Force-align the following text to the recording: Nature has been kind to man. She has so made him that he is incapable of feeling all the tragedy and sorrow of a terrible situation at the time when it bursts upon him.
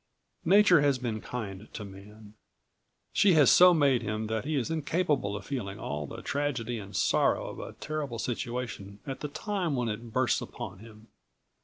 Nature 0.45 0.81
has 0.81 0.97
been 0.97 1.21
kind 1.21 1.71
to 1.75 1.85
man. 1.85 2.33
She 3.13 3.33
has 3.33 3.51
so 3.51 3.71
made 3.71 4.01
him 4.01 4.25
that 4.25 4.45
he 4.45 4.55
is 4.55 4.71
incapable 4.71 5.35
of 5.35 5.45
feeling 5.45 5.77
all 5.79 6.07
the 6.07 6.23
tragedy 6.23 6.79
and 6.79 6.95
sorrow 6.95 7.45
of 7.47 7.59
a 7.59 7.73
terrible 7.73 8.17
situation 8.17 8.97
at 9.05 9.19
the 9.19 9.27
time 9.27 9.75
when 9.75 9.89
it 9.89 10.11
bursts 10.11 10.41
upon 10.41 10.79
him. 10.79 11.09